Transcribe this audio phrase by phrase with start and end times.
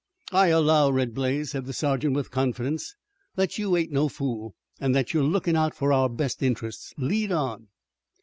[0.31, 2.95] "I allow, Red Blaze," said the sergeant with confidence,
[3.35, 6.91] "that you ain't no fool, an' that you're lookin' out for our best interests.
[6.97, 7.67] Lead on."